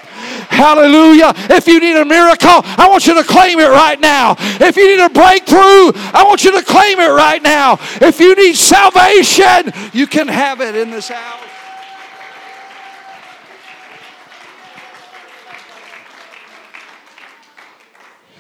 [0.49, 1.33] Hallelujah.
[1.51, 4.37] If you need a miracle, I want you to claim it right now.
[4.39, 7.79] If you need a breakthrough, I want you to claim it right now.
[8.01, 11.41] If you need salvation, you can have it in this house.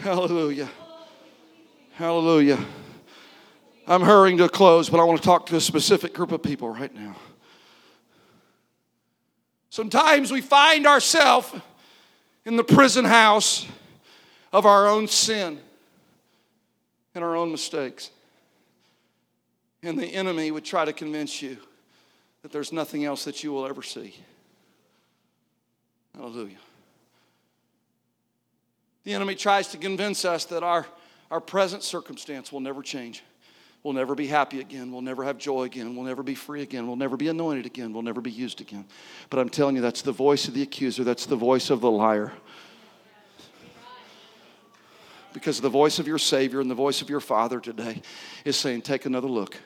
[0.01, 0.69] Hallelujah.
[1.95, 2.59] Hallelujah.
[3.87, 6.69] I'm hurrying to close, but I want to talk to a specific group of people
[6.69, 7.17] right now.
[9.71, 11.53] Sometimes we find ourselves
[12.44, 13.66] in the prison house
[14.52, 15.59] of our own sin
[17.14, 18.11] and our own mistakes.
[19.83, 21.57] And the enemy would try to convince you
[22.42, 24.14] that there's nothing else that you will ever see.
[26.16, 26.57] Hallelujah.
[29.04, 30.87] The enemy tries to convince us that our,
[31.30, 33.22] our present circumstance will never change.
[33.85, 34.90] We'll never be happy again.
[34.90, 35.94] We'll never have joy again.
[35.94, 36.87] We'll never be free again.
[36.87, 37.92] We'll never be anointed again.
[37.92, 38.87] We'll never be used again.
[39.29, 41.05] But I'm telling you, that's the voice of the accuser.
[41.05, 42.33] That's the voice of the liar.
[45.35, 48.01] Because the voice of your Savior and the voice of your Father today
[48.47, 49.59] is saying, Take another look.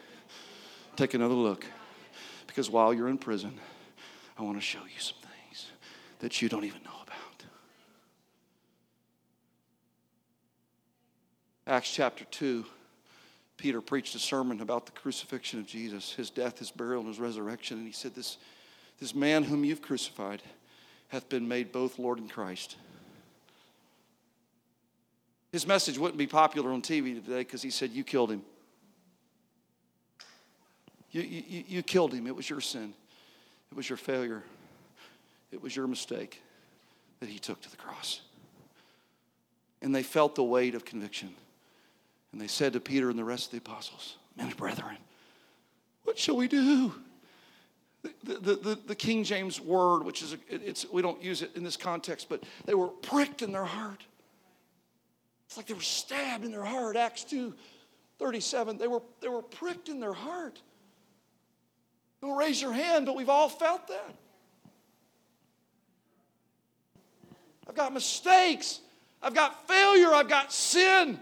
[0.97, 1.65] Take another look.
[2.49, 3.61] Because while you're in prison,
[4.37, 5.67] I want to show you some things
[6.19, 7.45] that you don't even know about.
[11.69, 12.65] Acts chapter 2.
[13.59, 17.19] Peter preached a sermon about the crucifixion of Jesus, his death, his burial, and his
[17.19, 17.79] resurrection.
[17.79, 18.39] And he said, This,
[19.01, 20.43] this man whom you've crucified
[21.09, 22.77] hath been made both Lord and Christ.
[25.51, 28.43] His message wouldn't be popular on TV today because he said, You killed him.
[31.11, 32.27] You, you, you killed him.
[32.29, 32.95] It was your sin,
[33.73, 34.45] it was your failure,
[35.51, 36.43] it was your mistake
[37.19, 38.21] that he took to the cross.
[39.83, 41.35] And they felt the weight of conviction.
[42.33, 44.97] And they said to Peter and the rest of the apostles, Men and brethren,
[46.05, 46.93] what shall we do?
[48.03, 51.65] The, the, the, the King James word, which is, it's, we don't use it in
[51.65, 54.05] this context, but they were pricked in their heart.
[55.47, 56.97] It's like they were stabbed in their heart.
[56.97, 57.55] Acts 2
[58.19, 58.79] 37.
[58.79, 60.61] They were, they were pricked in their heart.
[62.21, 64.15] Don't raise your hand, but we've all felt that.
[67.69, 68.81] I've got mistakes.
[69.23, 70.09] I've got failure.
[70.09, 71.21] I've got sin.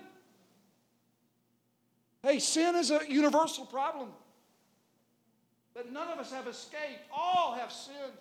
[2.26, 4.08] Hey, sin is a universal problem
[5.76, 7.04] that none of us have escaped.
[7.16, 8.18] All have sinned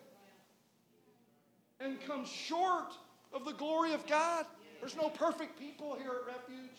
[1.79, 2.93] and come short
[3.33, 4.45] of the glory of God.
[4.79, 6.77] There's no perfect people here at Refuge.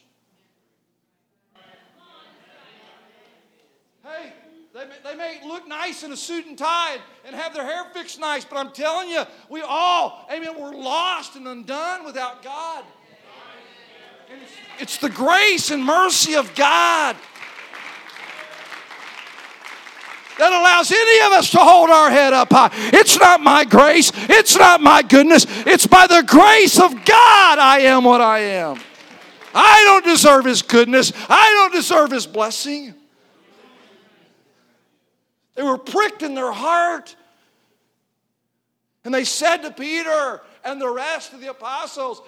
[4.04, 4.32] Hey,
[4.72, 7.86] they may, they may look nice in a suit and tie and have their hair
[7.92, 12.84] fixed nice, but I'm telling you, we all, amen, we're lost and undone without God.
[14.78, 17.16] It's the grace and mercy of God
[20.38, 22.70] that allows any of us to hold our head up high.
[22.92, 27.80] It's not my grace, it's not my goodness, it's by the grace of God I
[27.80, 28.78] am what I am.
[29.54, 32.94] I don't deserve His goodness, I don't deserve His blessing.
[35.54, 37.16] They were pricked in their heart.
[39.04, 42.20] And they said to Peter and the rest of the apostles,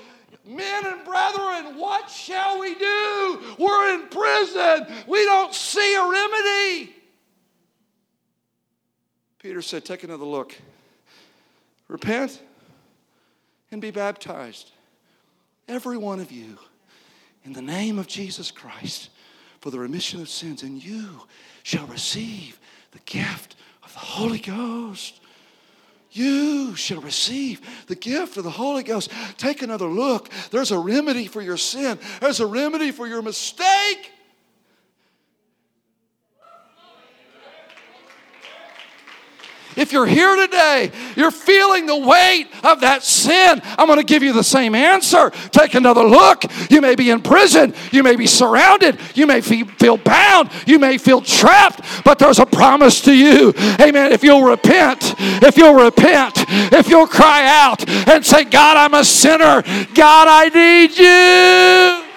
[0.44, 3.40] Men and brethren, what shall we do?
[3.58, 4.86] We're in prison.
[5.06, 6.94] We don't see a remedy.
[9.38, 10.54] Peter said, Take another look.
[11.86, 12.42] Repent
[13.70, 14.72] and be baptized,
[15.68, 16.58] every one of you,
[17.44, 19.10] in the name of Jesus Christ
[19.60, 21.22] for the remission of sins, and you
[21.62, 22.58] shall receive
[22.92, 25.20] the gift of the Holy Ghost.
[26.18, 29.10] You shall receive the gift of the Holy Ghost.
[29.36, 30.28] Take another look.
[30.50, 34.12] There's a remedy for your sin, there's a remedy for your mistake.
[39.78, 44.24] If you're here today, you're feeling the weight of that sin, I'm going to give
[44.24, 45.30] you the same answer.
[45.52, 46.42] Take another look.
[46.68, 50.98] You may be in prison, you may be surrounded, you may feel bound, you may
[50.98, 53.54] feel trapped, but there's a promise to you.
[53.80, 54.10] Amen.
[54.10, 59.04] If you'll repent, if you'll repent, if you'll cry out and say, God, I'm a
[59.04, 59.62] sinner,
[59.94, 62.07] God, I need you.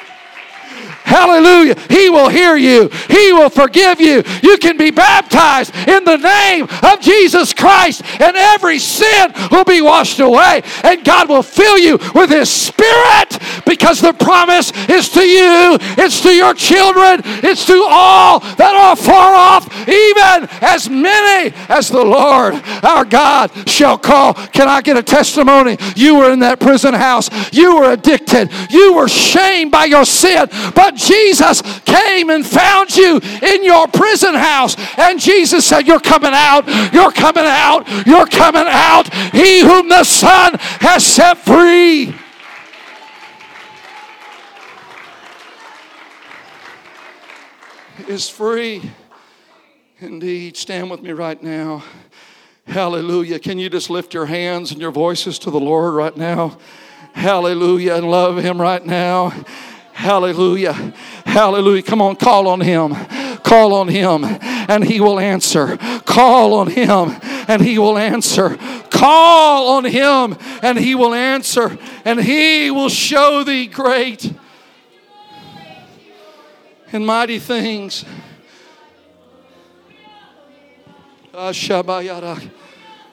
[1.04, 1.76] Hallelujah.
[1.90, 4.24] He will hear you, He will forgive you.
[4.42, 9.82] You can be baptized in the name of Jesus Christ, and every sin will be
[9.82, 15.22] washed away, and God will fill you with His Spirit because the promise is to
[15.22, 21.54] you, it's to your children, it's to all that are far off, even as many
[21.70, 24.34] as the Lord our God shall call.
[24.34, 25.78] Can I get a testimony?
[25.96, 30.48] You were in that prison house, you were addicted, you were shamed by your sin,
[30.76, 34.76] but Jesus came and found you in your prison house.
[34.98, 39.14] And Jesus said, You're coming out, you're coming out, you're coming out.
[39.34, 42.16] He whom the Son has set free.
[48.08, 48.92] Is free
[50.00, 50.58] indeed.
[50.58, 51.84] Stand with me right now.
[52.66, 53.40] Hallelujah.
[53.40, 56.58] Can you just lift your hands and your voices to the Lord right now?
[57.14, 57.96] Hallelujah.
[57.96, 59.34] And love Him right now.
[60.02, 60.74] Hallelujah.
[61.26, 61.84] Hallelujah.
[61.84, 62.96] Come on, call on him.
[63.44, 65.78] Call on him and he will answer.
[66.06, 67.16] Call on him
[67.48, 68.58] and he will answer.
[68.90, 71.78] Call on him and he will answer.
[72.04, 74.34] And he will show thee great
[76.92, 78.04] and mighty things.
[81.32, 82.50] Ah, Ashabayara.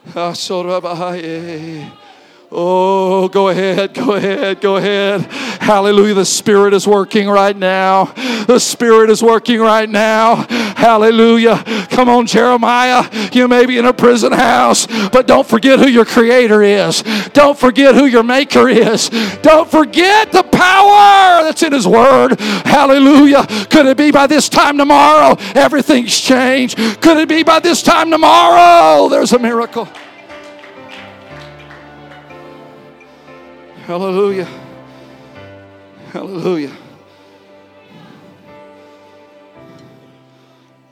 [0.06, 1.90] Asorabahaye.
[1.92, 2.07] Ah,
[2.50, 5.20] Oh, go ahead, go ahead, go ahead.
[5.60, 6.14] Hallelujah.
[6.14, 8.06] The Spirit is working right now.
[8.46, 10.46] The Spirit is working right now.
[10.74, 11.62] Hallelujah.
[11.90, 13.06] Come on, Jeremiah.
[13.34, 17.02] You may be in a prison house, but don't forget who your Creator is.
[17.34, 19.10] Don't forget who your Maker is.
[19.42, 22.40] Don't forget the power that's in His Word.
[22.40, 23.46] Hallelujah.
[23.68, 26.78] Could it be by this time tomorrow everything's changed?
[27.02, 29.86] Could it be by this time tomorrow there's a miracle?
[33.88, 34.46] Hallelujah.
[36.12, 36.76] Hallelujah.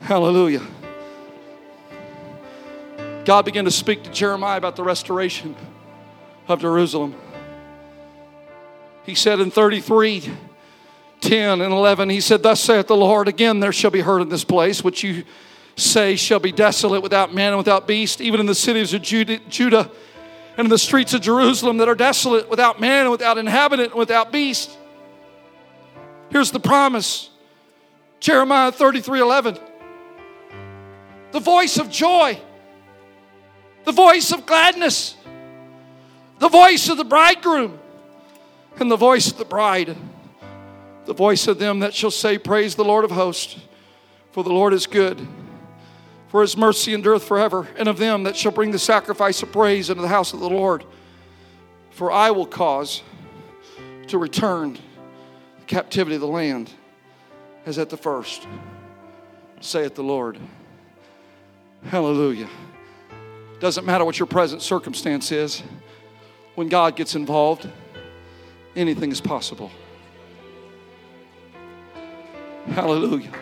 [0.01, 0.62] Hallelujah.
[3.26, 5.55] God began to speak to Jeremiah about the restoration
[6.49, 7.14] of Jerusalem.
[9.05, 10.30] He said in 33
[11.20, 14.30] 10 and 11, He said, Thus saith the Lord, again there shall be heard in
[14.30, 15.24] this place, which you
[15.76, 19.90] say shall be desolate without man and without beast, even in the cities of Judah
[20.57, 23.98] and in the streets of Jerusalem that are desolate, without man, and without inhabitant, and
[23.98, 24.76] without beast.
[26.30, 27.30] Here's the promise.
[28.20, 29.59] Jeremiah 33 11.
[31.32, 32.40] The voice of joy,
[33.84, 35.16] the voice of gladness,
[36.38, 37.78] the voice of the bridegroom,
[38.80, 39.94] and the voice of the bride,
[41.04, 43.57] the voice of them that shall say, Praise the Lord of hosts,
[44.32, 45.26] for the Lord is good
[46.37, 49.89] for his mercy endureth forever, and of them that shall bring the sacrifice of praise
[49.89, 50.84] into the house of the Lord.
[51.93, 53.03] For I will cause
[54.09, 56.70] to return the captivity of the land
[57.64, 58.47] as at the first,
[59.62, 60.39] saith the Lord.
[61.87, 62.51] Hallelujah.
[63.59, 65.62] Doesn't matter what your present circumstance is.
[66.55, 67.66] when God gets involved,
[68.76, 69.70] anything is possible.
[72.66, 73.32] Hallelujah.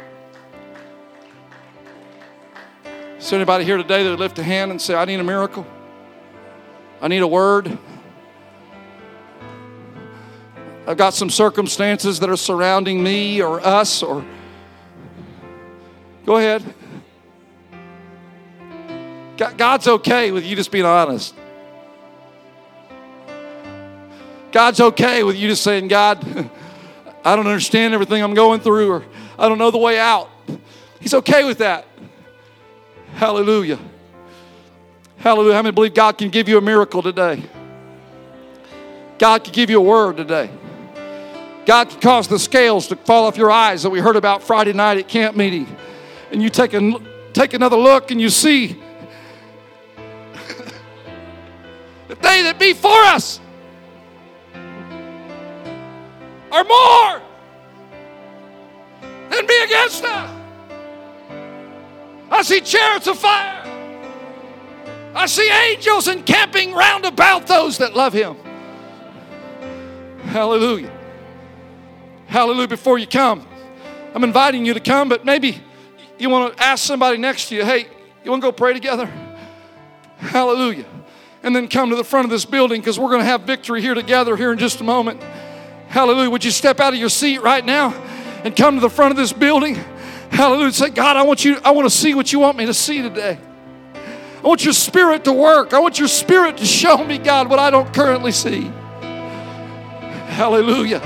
[3.25, 5.25] Is there anybody here today that would lift a hand and say, I need a
[5.25, 5.67] miracle?
[7.01, 7.79] I need a word.
[10.87, 14.23] I've got some circumstances that are surrounding me or us or
[16.27, 16.63] go ahead.
[19.39, 21.35] God's okay with you just being honest.
[24.53, 26.23] God's okay with you just saying, God,
[27.25, 29.05] I don't understand everything I'm going through, or
[29.39, 30.29] I don't know the way out.
[31.01, 31.87] He's okay with that.
[33.15, 33.79] Hallelujah.
[35.19, 35.55] Hallelujah.
[35.55, 37.43] How many believe God can give you a miracle today?
[39.19, 40.51] God can give you a word today.
[41.65, 44.73] God can cause the scales to fall off your eyes that we heard about Friday
[44.73, 45.67] night at camp meeting.
[46.31, 47.01] And you take, a,
[47.33, 48.69] take another look and you see
[52.09, 53.41] that they that be for us
[56.51, 57.23] are more
[59.31, 60.44] than be against us.
[62.35, 63.63] I see chariots of fire.
[65.15, 68.37] I see angels encamping round about those that love him.
[70.25, 70.91] Hallelujah.
[72.27, 72.67] Hallelujah.
[72.67, 73.47] Before you come,
[74.13, 75.63] I'm inviting you to come, but maybe
[76.19, 77.87] you want to ask somebody next to you, hey,
[78.25, 79.07] you want to go pray together?
[80.19, 80.87] Hallelujah.
[81.45, 83.81] And then come to the front of this building because we're going to have victory
[83.81, 85.23] here together here in just a moment.
[85.87, 86.31] Hallelujah.
[86.31, 87.93] Would you step out of your seat right now
[88.43, 89.79] and come to the front of this building?
[90.35, 90.73] Hallelujah.
[90.73, 93.01] Say, God, I want you, I want to see what you want me to see
[93.03, 93.39] today.
[93.95, 95.73] I want your spirit to work.
[95.73, 98.63] I want your spirit to show me, God, what I don't currently see.
[100.27, 100.99] Hallelujah.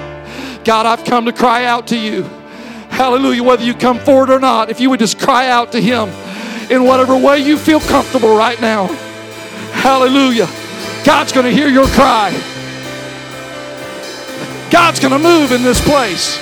[0.64, 2.22] God, I've come to cry out to you.
[2.88, 3.42] Hallelujah.
[3.42, 6.08] Whether you come forward or not, if you would just cry out to Him
[6.70, 8.86] in whatever way you feel comfortable right now.
[9.72, 10.48] Hallelujah.
[11.04, 12.30] God's going to hear your cry.
[14.70, 16.38] God's going to move in this place.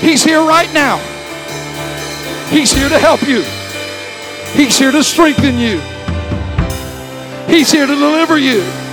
[0.00, 1.13] He's here right now.
[2.50, 3.42] He's here to help you.
[4.52, 5.80] He's here to strengthen you.
[7.46, 8.83] He's here to deliver you.